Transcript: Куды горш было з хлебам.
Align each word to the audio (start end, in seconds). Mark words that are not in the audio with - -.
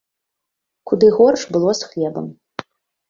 Куды 0.91 1.11
горш 1.19 1.41
было 1.57 1.71
з 1.81 1.93
хлебам. 1.93 2.25